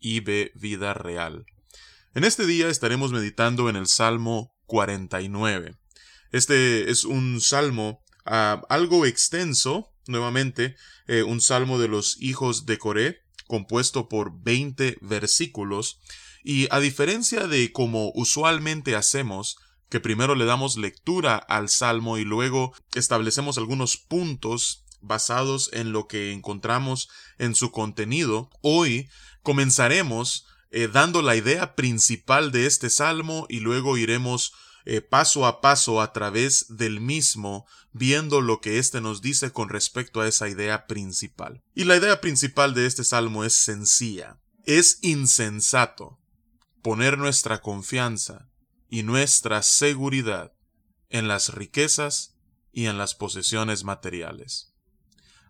[0.00, 1.44] Vida Real.
[2.14, 5.76] En este día estaremos meditando en el Salmo 49.
[6.32, 12.78] Este es un salmo ah, algo extenso, nuevamente, eh, un salmo de los hijos de
[12.78, 16.00] Coré, compuesto por 20 versículos,
[16.44, 19.58] y a diferencia de como usualmente hacemos,
[19.88, 26.06] que primero le damos lectura al salmo y luego establecemos algunos puntos basados en lo
[26.06, 27.08] que encontramos
[27.38, 29.08] en su contenido, hoy
[29.42, 34.52] comenzaremos eh, dando la idea principal de este salmo y luego iremos
[34.84, 39.68] eh, paso a paso a través del mismo, viendo lo que éste nos dice con
[39.68, 41.62] respecto a esa idea principal.
[41.74, 44.38] Y la idea principal de este salmo es sencilla.
[44.64, 46.18] Es insensato
[46.82, 48.48] poner nuestra confianza
[48.88, 50.54] y nuestra seguridad
[51.10, 52.34] en las riquezas
[52.72, 54.72] y en las posesiones materiales.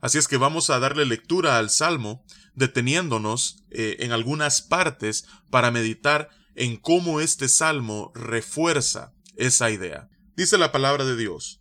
[0.00, 5.70] Así es que vamos a darle lectura al Salmo, deteniéndonos eh, en algunas partes para
[5.70, 10.08] meditar en cómo este Salmo refuerza esa idea.
[10.36, 11.60] Dice la palabra de Dios,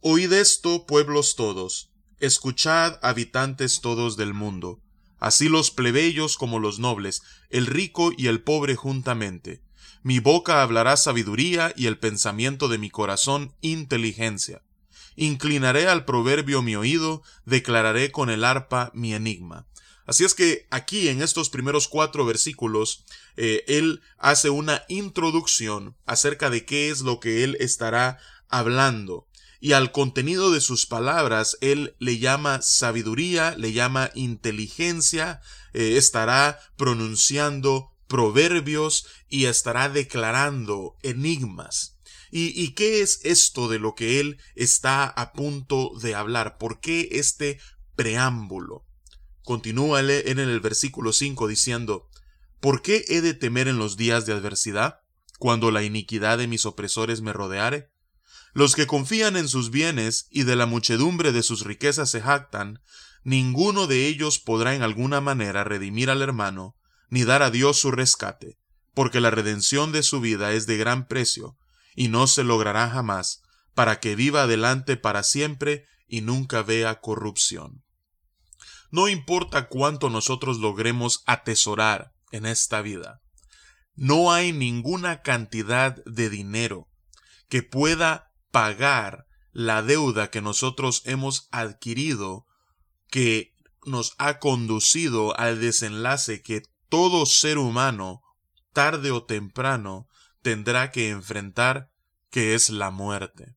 [0.00, 4.80] Oíd esto, pueblos todos, escuchad, habitantes todos del mundo,
[5.18, 9.62] así los plebeyos como los nobles, el rico y el pobre juntamente.
[10.02, 14.62] Mi boca hablará sabiduría y el pensamiento de mi corazón inteligencia.
[15.20, 19.66] Inclinaré al proverbio mi oído, declararé con el arpa mi enigma.
[20.06, 23.04] Así es que aquí en estos primeros cuatro versículos,
[23.36, 29.28] eh, él hace una introducción acerca de qué es lo que él estará hablando.
[29.60, 35.42] Y al contenido de sus palabras, él le llama sabiduría, le llama inteligencia,
[35.74, 41.96] eh, estará pronunciando proverbios y estará declarando enigmas.
[42.32, 46.58] ¿Y, ¿Y qué es esto de lo que él está a punto de hablar?
[46.58, 47.60] ¿Por qué este
[47.94, 48.84] preámbulo?
[49.44, 52.08] Continúa en el versículo 5 diciendo,
[52.60, 55.00] ¿Por qué he de temer en los días de adversidad,
[55.38, 57.92] cuando la iniquidad de mis opresores me rodeare?
[58.54, 62.82] Los que confían en sus bienes y de la muchedumbre de sus riquezas se jactan,
[63.22, 66.76] ninguno de ellos podrá en alguna manera redimir al hermano,
[67.10, 68.58] ni dar a Dios su rescate,
[68.94, 71.56] porque la redención de su vida es de gran precio,
[71.94, 73.42] y no se logrará jamás,
[73.74, 77.84] para que viva adelante para siempre y nunca vea corrupción.
[78.90, 83.20] No importa cuánto nosotros logremos atesorar en esta vida,
[83.94, 86.88] no hay ninguna cantidad de dinero
[87.48, 92.46] que pueda pagar la deuda que nosotros hemos adquirido
[93.08, 93.54] que
[93.84, 98.20] nos ha conducido al desenlace que todo ser humano,
[98.74, 100.06] tarde o temprano,
[100.42, 101.88] tendrá que enfrentar,
[102.30, 103.56] que es la muerte.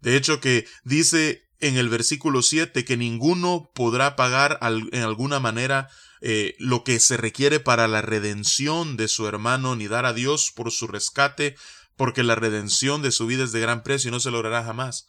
[0.00, 5.88] De hecho, que dice en el versículo 7 que ninguno podrá pagar en alguna manera
[6.20, 10.52] eh, lo que se requiere para la redención de su hermano, ni dar a Dios
[10.54, 11.56] por su rescate,
[11.96, 15.08] porque la redención de su vida es de gran precio y no se logrará jamás.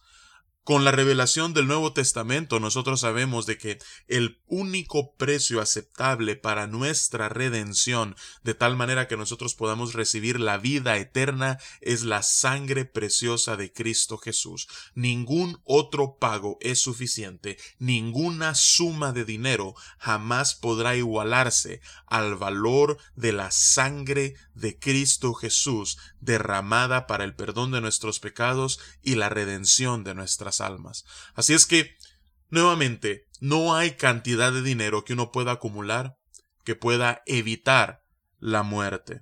[0.67, 3.79] Con la revelación del Nuevo Testamento nosotros sabemos de que
[4.09, 10.57] el único precio aceptable para nuestra redención, de tal manera que nosotros podamos recibir la
[10.57, 14.67] vida eterna, es la sangre preciosa de Cristo Jesús.
[14.93, 23.31] Ningún otro pago es suficiente, ninguna suma de dinero jamás podrá igualarse al valor de
[23.31, 30.03] la sangre de Cristo Jesús derramada para el perdón de nuestros pecados y la redención
[30.03, 31.03] de nuestras almas.
[31.35, 31.95] Así es que,
[32.49, 36.17] nuevamente, no hay cantidad de dinero que uno pueda acumular
[36.67, 38.01] que pueda evitar
[38.39, 39.21] la muerte.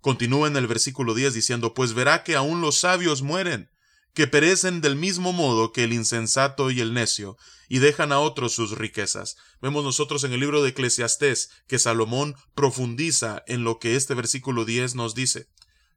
[0.00, 3.70] Continúa en el versículo 10 diciendo, pues verá que aún los sabios mueren,
[4.12, 7.36] que perecen del mismo modo que el insensato y el necio,
[7.68, 9.34] y dejan a otros sus riquezas.
[9.60, 14.64] Vemos nosotros en el libro de Eclesiastés que Salomón profundiza en lo que este versículo
[14.64, 15.48] 10 nos dice.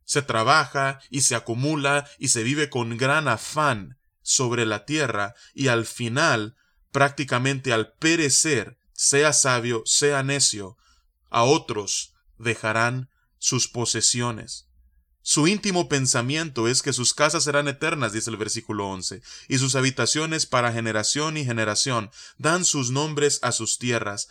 [0.06, 3.97] Se trabaja y se acumula y se vive con gran afán
[4.28, 6.58] sobre la tierra y al final,
[6.92, 10.78] prácticamente al perecer, sea sabio, sea necio,
[11.30, 14.68] a otros dejarán sus posesiones.
[15.22, 19.76] Su íntimo pensamiento es que sus casas serán eternas, dice el versículo 11, y sus
[19.76, 24.28] habitaciones para generación y generación dan sus nombres a sus tierras,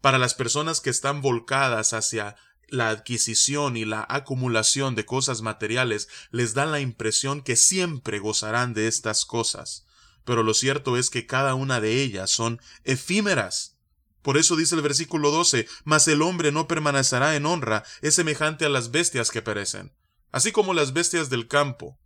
[0.00, 2.36] Para las personas que están volcadas hacia
[2.68, 8.74] la adquisición y la acumulación de cosas materiales les da la impresión que siempre gozarán
[8.74, 9.86] de estas cosas.
[10.24, 13.76] Pero lo cierto es que cada una de ellas son efímeras.
[14.22, 18.64] Por eso dice el versículo 12, mas el hombre no permanecerá en honra, es semejante
[18.64, 19.92] a las bestias que perecen.
[20.32, 21.98] Así como las bestias del campo,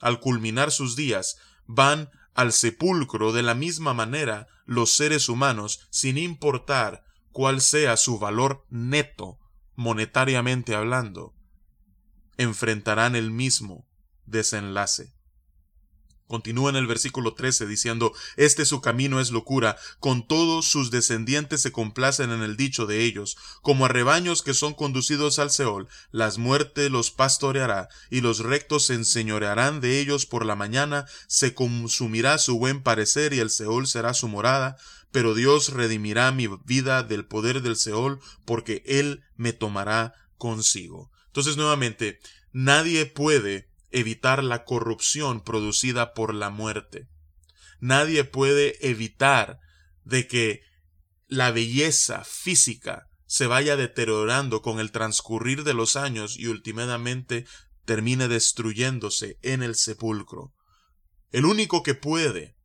[0.00, 6.18] al culminar sus días, van al sepulcro de la misma manera los seres humanos, sin
[6.18, 9.38] importar cuál sea su valor neto,
[9.74, 11.34] monetariamente hablando,
[12.36, 13.86] enfrentarán el mismo
[14.26, 15.14] desenlace.
[16.32, 21.60] Continúa en el versículo 13 diciendo, Este su camino es locura, con todos sus descendientes
[21.60, 25.88] se complacen en el dicho de ellos, como a rebaños que son conducidos al Seol,
[26.10, 31.52] las muertes los pastoreará, y los rectos se enseñorearán de ellos por la mañana, se
[31.52, 34.78] consumirá su buen parecer y el Seol será su morada,
[35.10, 41.10] pero Dios redimirá mi vida del poder del Seol, porque Él me tomará consigo.
[41.26, 42.20] Entonces nuevamente,
[42.52, 47.08] nadie puede evitar la corrupción producida por la muerte.
[47.80, 49.58] Nadie puede evitar
[50.04, 50.62] de que
[51.26, 57.46] la belleza física se vaya deteriorando con el transcurrir de los años y últimamente
[57.84, 60.52] termine destruyéndose en el sepulcro.
[61.30, 62.56] El único que puede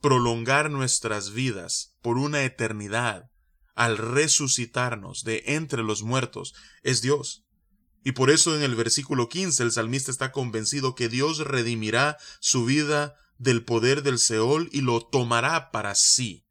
[0.00, 3.24] prolongar nuestras vidas por una eternidad
[3.74, 7.44] al resucitarnos de entre los muertos es Dios.
[8.04, 12.64] Y por eso en el versículo 15 el salmista está convencido que Dios redimirá su
[12.64, 16.44] vida del poder del Seol y lo tomará para sí.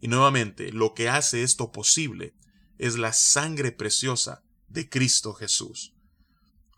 [0.00, 2.34] Y nuevamente, lo que hace esto posible
[2.78, 5.94] es la sangre preciosa de Cristo Jesús.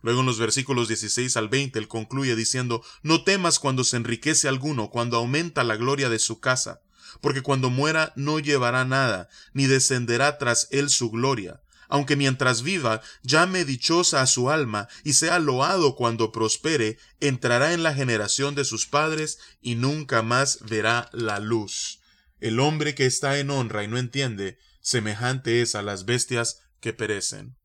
[0.02, 4.48] Luego en los versículos 16 al 20 él concluye diciendo, No temas cuando se enriquece
[4.48, 6.80] alguno, cuando aumenta la gloria de su casa,
[7.20, 13.02] porque cuando muera no llevará nada, ni descenderá tras él su gloria, aunque mientras viva
[13.22, 18.64] llame dichosa a su alma y sea loado cuando prospere, entrará en la generación de
[18.64, 22.00] sus padres y nunca más verá la luz.
[22.40, 26.94] El hombre que está en honra y no entiende, semejante es a las bestias que
[26.94, 27.58] perecen.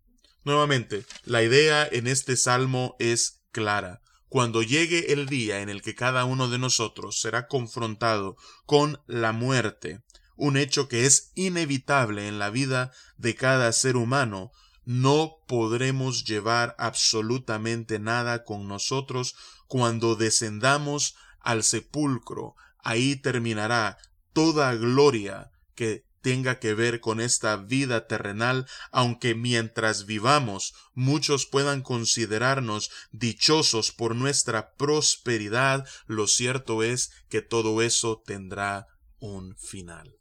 [0.43, 4.01] Nuevamente, la idea en este salmo es clara.
[4.27, 8.35] Cuando llegue el día en el que cada uno de nosotros será confrontado
[8.65, 10.01] con la muerte,
[10.37, 14.51] un hecho que es inevitable en la vida de cada ser humano,
[14.85, 19.35] no podremos llevar absolutamente nada con nosotros
[19.67, 22.55] cuando descendamos al sepulcro.
[22.79, 23.97] Ahí terminará
[24.31, 31.81] toda gloria que tenga que ver con esta vida terrenal, aunque mientras vivamos muchos puedan
[31.81, 38.87] considerarnos dichosos por nuestra prosperidad, lo cierto es que todo eso tendrá
[39.19, 40.16] un final.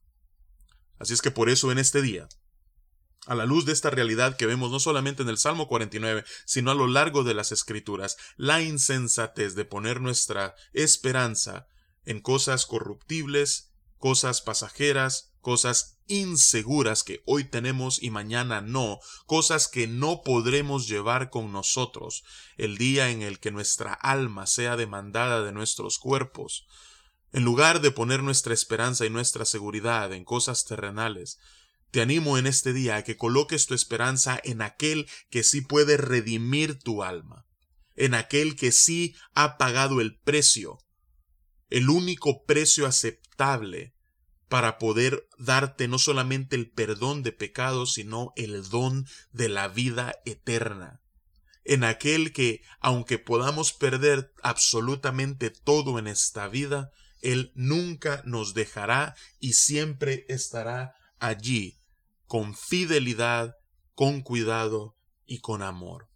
[0.99, 2.29] Así es que por eso en este día,
[3.27, 6.71] a la luz de esta realidad que vemos no solamente en el Salmo 49, sino
[6.71, 11.67] a lo largo de las Escrituras, la insensatez de poner nuestra esperanza
[12.05, 19.87] en cosas corruptibles, cosas pasajeras, cosas inseguras que hoy tenemos y mañana no, cosas que
[19.87, 22.25] no podremos llevar con nosotros.
[22.57, 26.67] El día en el que nuestra alma sea demandada de nuestros cuerpos,
[27.33, 31.39] en lugar de poner nuestra esperanza y nuestra seguridad en cosas terrenales,
[31.91, 35.97] te animo en este día a que coloques tu esperanza en aquel que sí puede
[35.97, 37.47] redimir tu alma,
[37.95, 40.79] en aquel que sí ha pagado el precio,
[41.71, 43.95] el único precio aceptable
[44.49, 50.17] para poder darte no solamente el perdón de pecados, sino el don de la vida
[50.25, 51.03] eterna.
[51.65, 56.93] En aquel que, aunque podamos perder absolutamente todo en esta vida,
[57.27, 61.81] él nunca nos dejará y siempre estará allí,
[62.27, 63.57] con fidelidad,
[63.95, 66.09] con cuidado y con amor.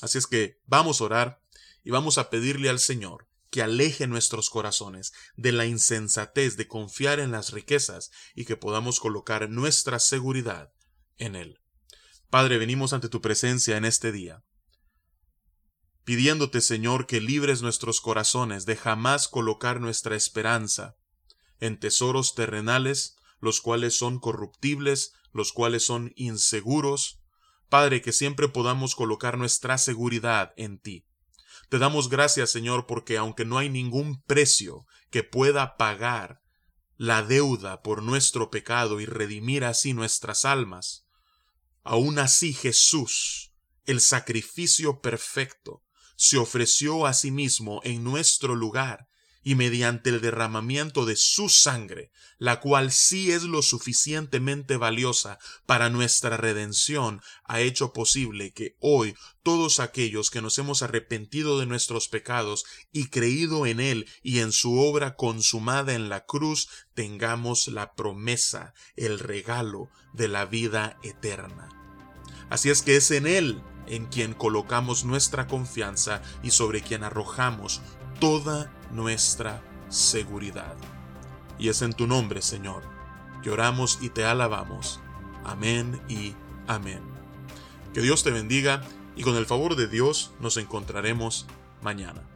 [0.00, 1.42] Así es que vamos a orar
[1.82, 7.18] y vamos a pedirle al Señor que aleje nuestros corazones de la insensatez de confiar
[7.18, 10.72] en las riquezas y que podamos colocar nuestra seguridad
[11.16, 11.58] en Él.
[12.28, 14.44] Padre, venimos ante tu presencia en este día
[16.10, 20.96] pidiéndote, Señor, que libres nuestros corazones de jamás colocar nuestra esperanza
[21.60, 27.20] en tesoros terrenales, los cuales son corruptibles, los cuales son inseguros.
[27.68, 31.06] Padre, que siempre podamos colocar nuestra seguridad en ti.
[31.68, 36.40] Te damos gracias, Señor, porque aunque no hay ningún precio que pueda pagar
[36.96, 41.06] la deuda por nuestro pecado y redimir así nuestras almas,
[41.84, 43.52] aún así Jesús,
[43.86, 45.84] el sacrificio perfecto,
[46.20, 49.08] se ofreció a sí mismo en nuestro lugar
[49.42, 55.88] y mediante el derramamiento de su sangre, la cual sí es lo suficientemente valiosa para
[55.88, 62.08] nuestra redención, ha hecho posible que hoy todos aquellos que nos hemos arrepentido de nuestros
[62.08, 67.94] pecados y creído en Él y en su obra consumada en la cruz, tengamos la
[67.94, 71.70] promesa, el regalo de la vida eterna.
[72.50, 77.82] Así es que es en Él en quien colocamos nuestra confianza y sobre quien arrojamos
[78.20, 80.74] toda nuestra seguridad.
[81.58, 82.82] Y es en tu nombre, Señor,
[83.42, 85.00] que oramos y te alabamos.
[85.44, 86.34] Amén y
[86.66, 87.02] amén.
[87.92, 88.82] Que Dios te bendiga
[89.16, 91.46] y con el favor de Dios nos encontraremos
[91.82, 92.29] mañana.